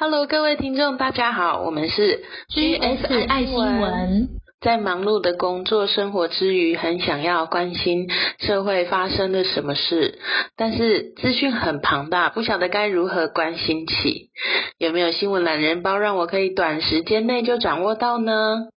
[0.00, 2.22] Hello，各位听众，大家好，我们是
[2.54, 4.28] GS 爱新闻。
[4.60, 8.08] 在忙碌的工作生活之余，很想要关心
[8.38, 10.20] 社会发生了什么事，
[10.56, 14.30] 但是资讯很庞大，不晓得该如何关心起。
[14.78, 18.68] 有没有新闻懒人包，让我可以短时间内就掌握到呢？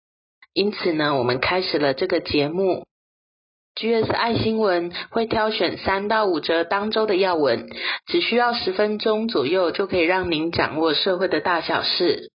[0.56, 2.88] 因此呢，我们开始了这个节目。
[3.76, 7.68] GS 爱新闻会挑选三到五则当周的要闻，
[8.06, 12.32] 只需要十分钟左右，就可以让您掌握社会的大小事。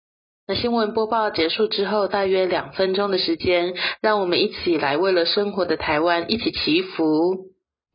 [0.46, 7.46] 那新闻播报结束之后，大约两分钟的时间，让我们一起来为了生活的台湾一起祈福。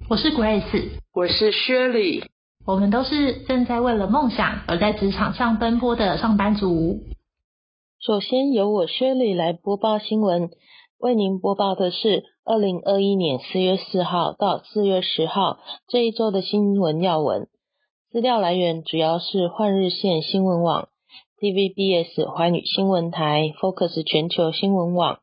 [0.10, 2.24] 我是 Grace，我是 Shirley，
[2.66, 7.00] 我们都是正在为了梦想而在职场上奔波的上班族。
[8.02, 10.50] 首先由我 Shirley 来播报新闻，
[11.00, 17.48] 为您播报的是二零二一年四月四号到四月十号这一周的新闻要闻。
[18.12, 20.90] 资料来源主要是换日线新闻网。
[21.40, 25.22] TVBS 华语新闻台、Focus 全球新闻网、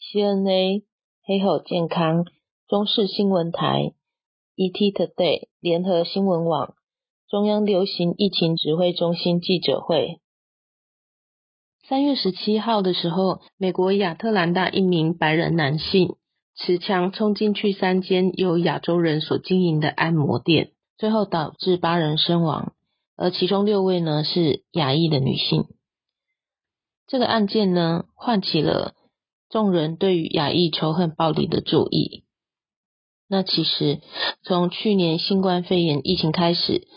[0.00, 0.84] CNA
[1.24, 2.24] 黑吼健康、
[2.68, 3.94] 中视新闻台、
[4.54, 6.74] ET Today 联合新闻网、
[7.28, 10.20] 中央流行疫情指挥中心记者会。
[11.88, 16.16] 三月十七号的时候，美国亚特兰大一名白人男性
[16.56, 22.72] 持枪冲进去三间由亚洲人所经营的按摩店，最后导致八人身亡。
[23.16, 25.66] 而其中六位呢是亚裔的女性。
[27.06, 28.94] 这个案件呢，唤起了
[29.48, 32.24] 众人对于亚裔仇恨暴力的注意。
[33.28, 34.00] 那其实
[34.42, 36.88] 从去年新冠肺炎疫情开始，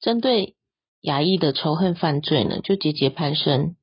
[0.00, 0.54] 针对
[1.02, 3.76] 亚裔的仇恨犯罪呢就节节攀升。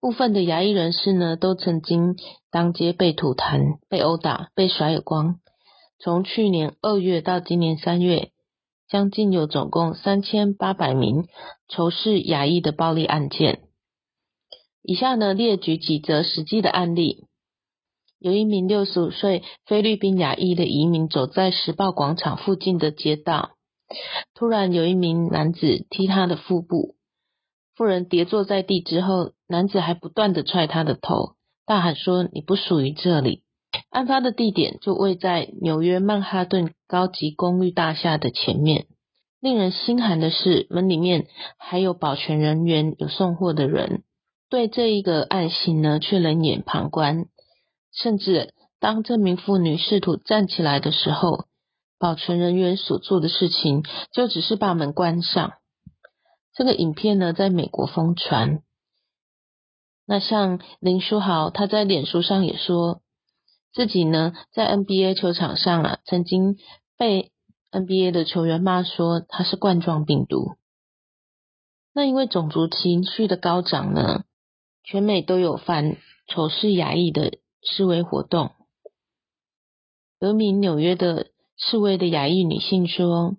[0.00, 2.16] 部分的牙医人士呢，都曾经
[2.50, 5.36] 当街被吐痰、被殴打、被甩耳光。
[5.98, 8.30] 从去年二月到今年三月。
[8.90, 11.28] 将近有总共三千八百名
[11.68, 13.60] 仇视牙医的暴力案件。
[14.82, 17.28] 以下呢列举几则实际的案例：
[18.18, 23.50] 有一名六十五岁菲律宾牙医的移民走在时报广场附近的街道，
[24.34, 26.96] 突然有一名男子踢他的腹部，
[27.80, 33.42] 妇人跌坐在地之后，男子还不断的踹她的头，大喊说：“你不属于这里。”
[33.88, 38.84] 案发的地点就位在纽约曼哈顿高级公寓大厦的前面。
[39.40, 41.26] 令人心寒的是，门里面
[41.56, 44.02] 还有保全人员，有送货的人，
[44.50, 47.28] 对这一个案情呢却冷眼旁观。
[47.94, 51.46] 甚至当这名妇女试图站起来的时候，
[51.98, 55.54] 保全人员所做的事情就只是把门关上。
[56.54, 58.62] 这个影片呢，在美国疯传。
[60.06, 63.00] 那像林书豪，他在脸书上也说。
[63.72, 66.58] 自己呢，在 NBA 球场上啊，曾经
[66.98, 67.30] 被
[67.70, 70.56] NBA 的球员骂说他是冠状病毒。
[71.94, 74.24] 那因为种族情绪的高涨呢，
[74.82, 78.50] 全美都有反仇视亚裔的示威活动。
[80.18, 83.36] 有名纽约的示威的亚裔女性说：“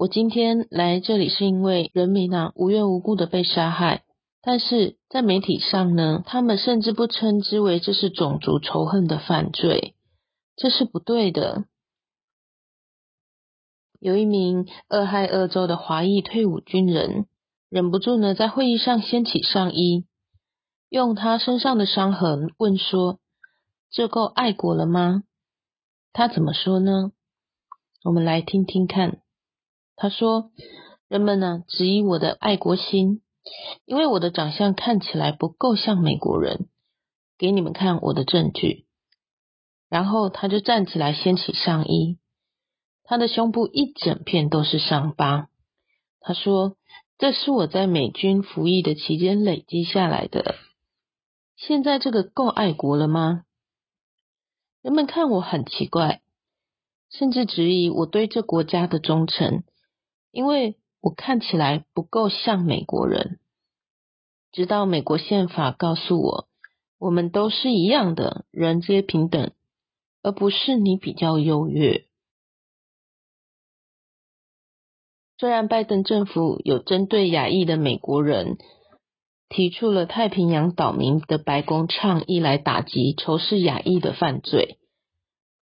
[0.00, 4.04] 我今天来这里是因为人民啊无缘无故的被杀害。”
[4.40, 9.96] 但是在媒体上呢，他们甚至不称之为这是种族仇恨的犯罪，
[10.54, 11.64] 这是不对的。
[13.98, 17.26] 有一名俄亥俄州的华裔退伍军人，
[17.68, 20.06] 忍不住呢在会议上掀起上衣，
[20.88, 23.18] 用他身上的伤痕问说
[23.90, 25.24] ：“这够爱国了吗？”
[26.14, 27.10] 他怎么说呢？
[28.04, 29.18] 我们来听听看。
[30.00, 30.52] 他说
[31.08, 33.20] ：“人们呢质疑我的爱国心。”
[33.86, 36.68] 因为我的长相看起来不够像美国人，
[37.38, 38.84] 给你们看我的证据。
[39.88, 42.18] 然后他就站起来掀起上衣，
[43.04, 45.48] 他的胸部一整片都是伤疤。
[46.20, 46.76] 他说
[47.16, 50.56] ：“这是我在美军服役的期间累积下来的。
[51.56, 53.44] 现在这个够爱国了吗？”
[54.82, 56.20] 人们看我很奇怪，
[57.10, 59.64] 甚至质疑我对这国家的忠诚，
[60.30, 60.76] 因为。
[61.00, 63.38] 我看起来不够像美国人，
[64.50, 66.48] 直到美国宪法告诉我，
[66.98, 69.52] 我们都是一样的，人皆平等，
[70.24, 72.04] 而不是你比较优越。
[75.38, 78.58] 虽然拜登政府有针对亚裔的美国人
[79.48, 84.77] 提出了太平洋岛民的白宫倡议来打击仇视亚裔的犯罪。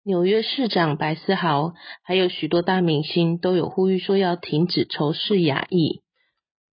[0.07, 1.73] 纽约市长白思豪，
[2.03, 6.03] 还有许多大明星都有呼吁说要停止仇视亚裔，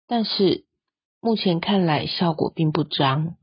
[0.07, 0.63] 但是
[1.19, 3.35] 目前看来效果并不彰。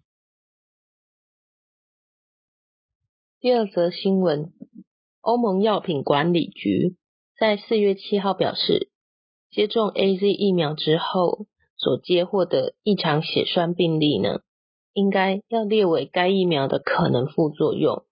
[3.40, 4.54] 第二则新闻，
[5.20, 6.96] 欧盟药品管理局
[7.38, 8.90] 在四月七号表示，
[9.50, 11.46] 接种 A Z 疫苗之后，
[11.76, 14.40] 所接获的异常血栓病例呢，
[14.94, 18.06] 应该要列为该疫苗的可能副作用。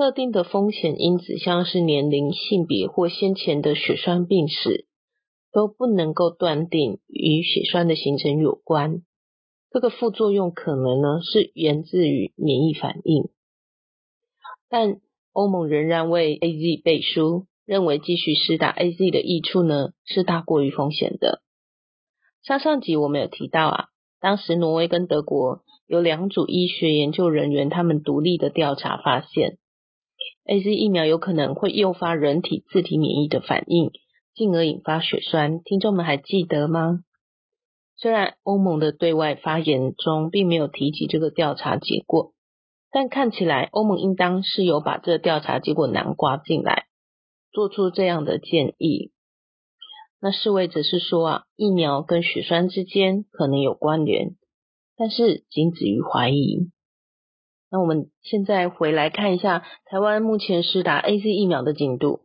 [0.00, 4.86] 特定的风险因子，像是年龄、性别或先前的血栓病史，
[5.52, 9.02] 都不能够断定与血栓的形成有关。
[9.70, 13.28] 这个副作用可能呢是源自于免疫反应，
[14.70, 15.02] 但
[15.34, 21.42] 欧盟仍然为 A Z 背书，认为继续施打 A Z 的益处呢是大过于风险的。
[22.42, 23.84] 上上集我们有提到啊，
[24.18, 29.58] 当时挪威跟德国有两组医学研究人员，他们独立的调查发现
[30.44, 33.90] ，A Z 疫苗有可能会诱发人体自体免疫的反应，
[34.34, 35.62] 进而引发血栓。
[35.62, 37.00] 听众们还记得吗？
[37.96, 42.32] 虽然欧盟的对外发言中并没有提及这个调查结果，
[42.90, 46.86] 但看起来欧盟应当是有把这个调查结果南瓜进来，
[47.52, 49.12] 做出这样的建议。
[50.22, 54.36] 那世卫则是说啊，疫苗跟血栓之间可能有关联，
[54.96, 56.70] 但是仅止于怀疑。
[57.70, 62.20] 那我们现在回来看一下台湾目前施打 A Z 疫苗的进度，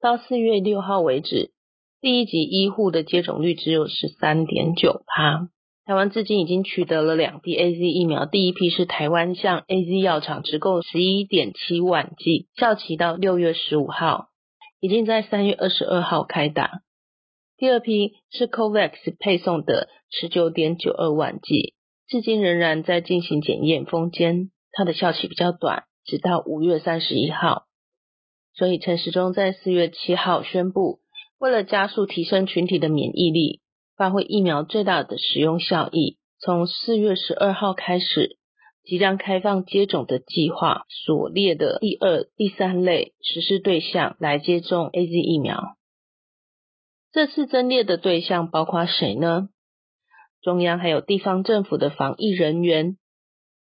[0.00, 1.52] 到四月六号为止。
[2.00, 5.48] 第一级医护的接种率只有十三点九趴。
[5.84, 14.30] 台湾至今已经取得了两批 A Z 疫苗，第一批是台湾向 A Z 药厂直购十一点七万剂，效期到六月十五号，
[14.80, 16.80] 已经在三月二十二号开打。
[17.56, 21.75] 第二批是 COVAX 配送的十九点九二万剂，
[22.08, 27.64] 至今仍然在进行检验封监，它的效期比较短，直到五月三十一号。
[28.54, 31.00] 所以陈时中在四月七号宣布。
[31.38, 33.60] 为了加速提升群体的免疫力，
[33.94, 38.38] 发挥疫苗最大的使用效益，从四月十二号开始，
[38.84, 45.76] 即将开放接种的计划所列的第二、第三类实施对象来接种 A Z 疫苗。
[47.12, 49.50] 这次增列的对象包括谁呢？
[50.46, 52.96] 中央还有地方政府的防疫人员、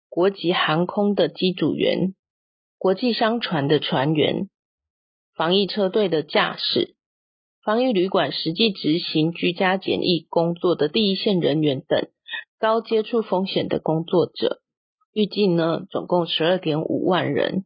[0.07, 2.15] 国际航空的机组员、
[2.77, 4.47] 国际商船的船员、
[5.35, 6.95] 防疫车队的驾驶。
[7.65, 12.07] 防疫旅馆实际执行居家检疫工作的第一线人员等
[12.57, 14.61] 高接触风险的工作者，
[15.11, 17.65] 预计呢总共十二点五万人。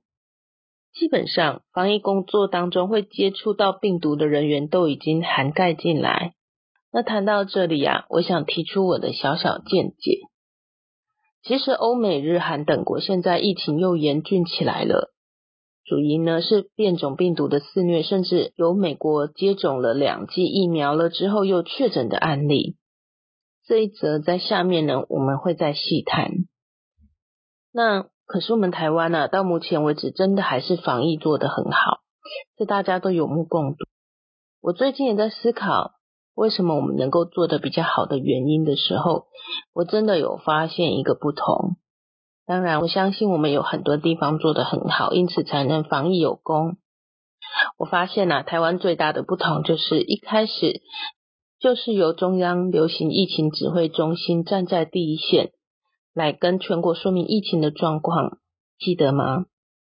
[0.92, 6.34] 基本上，防疫工作当中会接触到病毒的人员都已经涵盖进来。
[6.96, 10.20] 那谈到这里啊，我想提出我的小小见解。
[11.42, 15.12] 其实，欧美日韩等国现在疫情又严峻起来了。
[15.84, 22.78] 主因呢是变种病毒的肆虐，甚至有美国接种了两剂疫苗了之后又确诊的案例。
[23.66, 26.30] 这一则在下面呢我们会再细谈。
[27.74, 32.02] 那可是我们台湾呢，到目前为止真的还是防疫做得很好，
[32.56, 33.84] 这大家都有目共睹。
[34.62, 35.92] 我最近也在思考，
[36.36, 39.26] 为什么我们能够做得比较好的原因的时候，
[39.74, 41.78] 我真的有发现一个不同。
[42.46, 46.78] 当然，我相信我们有很多地方做得很好，因此才能防疫有功。
[47.78, 50.82] 我发现呢，台湾最大的不同就是一开始
[51.60, 55.52] 就是由中央流行疫情指挥中心站在第一线，
[56.14, 58.40] 来跟全国说明疫情的状况，
[58.80, 59.46] 记得吗？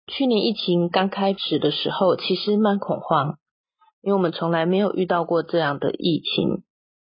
[0.06, 3.40] 去年疫情刚开始的时候，其实蛮恐慌，
[4.06, 6.64] 因为我们从来没有遇到过这样的疫情。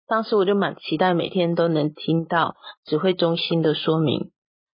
[0.07, 2.55] 当时我就蛮期待每天都能听到
[2.85, 4.31] 指挥中心的说明。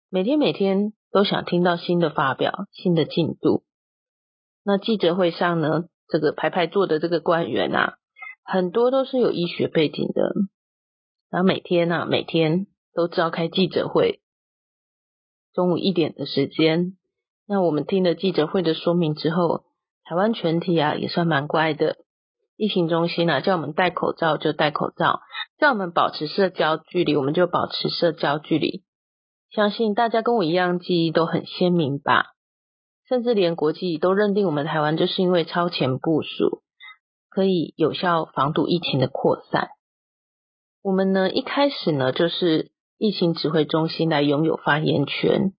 [0.09, 3.63] 每天每天都想听到新的发表、新的进度。
[4.65, 7.93] 那记者会上呢，这个排排坐的这个官员啊，
[8.43, 10.33] 很多都是有医学背景的。
[11.29, 14.19] 然后每天啊，每天都召开记者会，
[15.53, 16.97] 中午一点的时间。
[17.47, 19.63] 那我们听了记者会的说明之后，
[20.03, 21.95] 台湾全体啊也算蛮乖的。
[22.59, 25.21] 疫情中心啊，叫我们戴口罩就戴口罩，
[25.59, 28.83] 叫我们保持社交距离，我们就保持社交距离。
[29.49, 32.25] 相信大家跟我一样记忆都很鲜明吧，
[33.07, 36.61] 甚至连国际都认定我们台湾就是因为超前部署，
[37.29, 39.69] 可以有效防堵疫情的扩散。
[40.83, 45.53] 我们呢一开始呢就是疫情指挥中心来拥有发言权，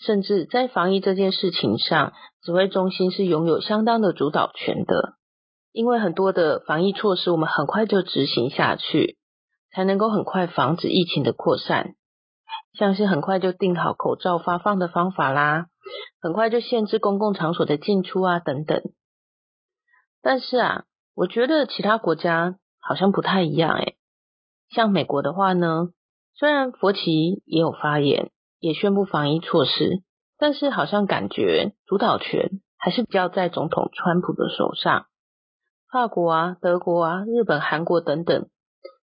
[0.00, 5.14] 甚至在防疫这件事情上，指挥中心是拥有相当的主导权的。
[5.72, 9.16] 因为很多的防疫措施我们很快就执行下去，
[9.72, 11.94] 才能够很快防止疫情的扩散。
[12.74, 15.66] 像是很快就定好口罩发放的方法啦，
[16.20, 18.82] 很快就限制公共场所的进出啊等等。
[20.22, 23.96] 但是啊，我觉得其他国家好像不太一样诶。
[24.70, 25.88] 像美国的话呢，
[26.34, 30.02] 虽然佛奇也有发言，也宣布防疫措施，
[30.38, 35.06] 但是好像感觉主导权还是比较在总统川普的手上。
[35.92, 38.48] 法国啊、德国啊、日本、韩国等等。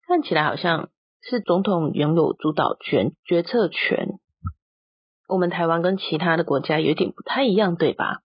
[0.07, 0.89] 看起来好像
[1.21, 4.17] 是总统拥有主导权、决策权。
[5.29, 8.23] 我们台湾跟其他的国家有点不太一样，对吧？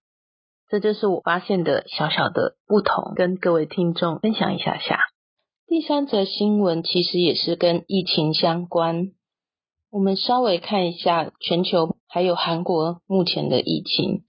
[0.70, 5.00] 这就是我发现的小小的不同，跟各位听众分享一下下。
[5.66, 9.12] 第三则新闻其实也是跟疫情相关，
[9.90, 14.24] 我们稍微看一下全球还有韩国目前的疫情。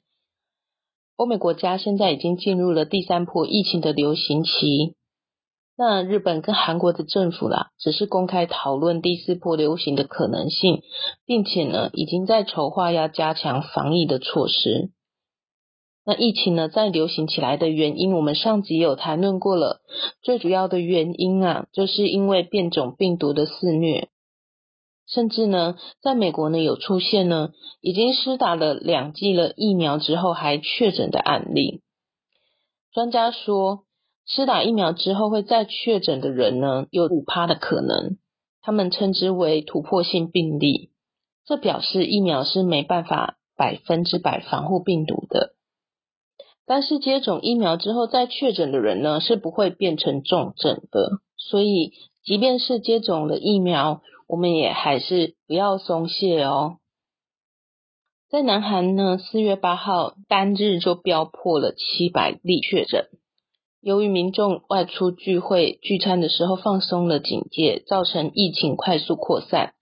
[1.17, 4.93] 欧美国家现在已经进入了第三波疫情的流行期。
[5.75, 10.83] 那日本跟韩国的政府啦，只是公开讨论第四波流行的可能性，
[11.25, 14.91] 并且呢，已经在筹划要加强防疫的措施。
[16.05, 19.81] 那疫情呢，在流行起来的原因，我们上集有谈论过了。
[20.21, 24.09] 最主要的原因啊，就是因为变种病毒的肆虐，
[25.07, 27.49] 甚至呢，在美国呢，有出现呢，
[27.81, 31.81] 已经施打了两剂了疫苗之后还确诊的案例。
[32.93, 33.83] 专家说。
[34.29, 38.17] 施打疫苗之后会再确诊的人呢，有五趴的可能，
[38.61, 40.91] 他们称之为突破性病例。
[41.45, 45.53] 这表示疫苗是没办法百分之百防护病毒的。
[46.65, 51.21] 但是接种疫苗之后再确诊的人呢，是不会变成重症的。
[51.37, 51.93] 所以，
[52.27, 56.79] 即便是接种了疫苗，我们也还是不要松懈哦。
[58.29, 63.05] 在南韩呢，四月八号单日就飙破了七百例确诊。
[63.79, 69.75] 由于民众外出聚会聚餐的时候放松了警戒，造成疫情快速扩散。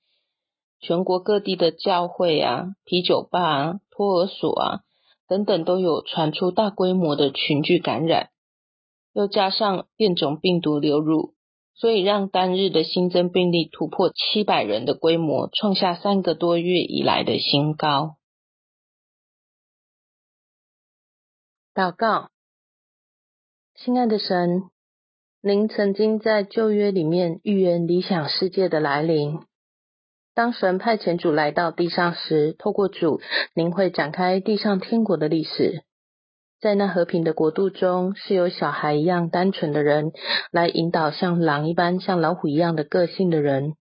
[0.80, 4.80] 全国各地的教会啊、啤酒吧啊、托儿所啊
[5.28, 8.30] 等等都有传出大规模的群聚感染，
[9.14, 11.34] 又加上变种病毒流入，
[11.75, 18.15] 所以让单日的新增病例突破七百人的规模，创下三个多月以来的新高。
[21.74, 22.29] 祷告。
[23.77, 24.70] 亲爱的神，
[25.41, 29.41] 您曾经在旧约里面预言理想世界的来临。
[30.34, 33.20] 当神派遣主来到地上时，透过主，
[33.53, 35.84] 您会展开地上天国的历史。
[36.62, 40.12] 在那和平的国度中，是有小孩一样单纯的人
[40.51, 43.74] 来引导像狼一般、像老虎一样的个性的人。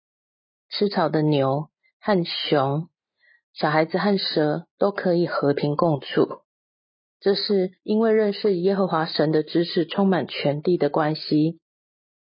[0.71, 1.69] 吃草的牛
[2.01, 2.89] 和熊，
[3.53, 6.41] 小孩子和蛇都可以和平共处。
[7.21, 11.61] 这是因为认识耶和华神的知识充满全地的关系，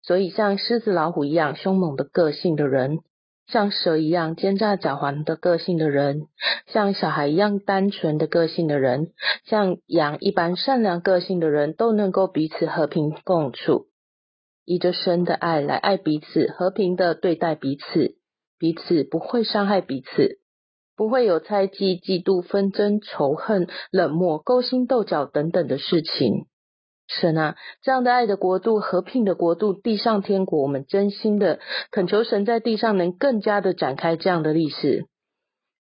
[0.02, 3.00] 所以像狮子、老虎一样凶猛的个性的人，
[3.46, 6.26] 像蛇一样奸诈狡猾的个性的人，
[6.66, 9.12] 像小孩一样单纯的个性的人，
[9.44, 13.86] 像羊一般善良个性的人，都能够彼此和平共处，
[14.64, 18.16] 以着神的爱来爱彼此，和平的对待彼此，
[18.58, 20.40] 彼此不会伤害彼此。
[20.96, 26.46] 不会有猜忌、嫉妒、纷争、仇恨、冷漠、勾心斗角等等的事情。
[27.08, 31.60] 神啊，这样的爱的国度、和平的国度、地上天国，我们真心的
[31.90, 35.06] 恳求神在地上能更加的展开这样的历史。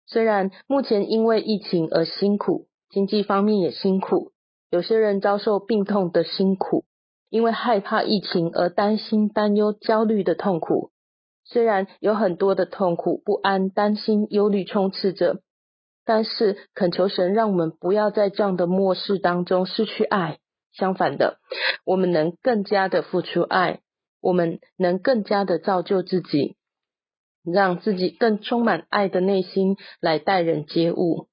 [0.07, 4.33] 虽然目前因为疫情而辛苦，经济方面也辛苦，
[4.71, 6.85] 有些人遭受病痛的辛苦，
[7.31, 10.91] 因为害怕疫情而担心、担忧、焦虑的痛苦。
[11.47, 15.41] 虽然有很多的痛苦、不安、担心、忧虑充斥着，
[16.05, 20.39] 但是恳求神，让我们不要在这样的末世当中失去爱。
[20.75, 21.39] 相反的，
[21.85, 23.81] 我们能更加的付出爱，
[24.21, 26.57] 我们能更加的造就自己，
[27.45, 31.29] 让自己更充满爱的内心来待人接物。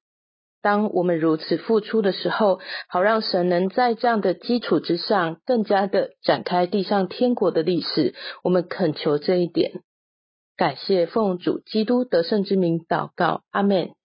[0.62, 8.14] 当我们如此付出的时候，好让神能在这样的基础之上，更加的展开地上天国的历史。
[8.44, 9.82] 我们恳求这一点。
[10.56, 13.96] 感谢奉主基督得胜之名祷告，阿门。